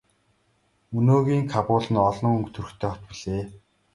Өнөөгийн 0.97 1.43
Кабул 1.53 1.85
нь 1.91 2.01
олон 2.09 2.25
өнгө 2.35 2.49
төрхтэй 2.53 2.89
хот 2.91 3.03
билээ. 3.09 3.45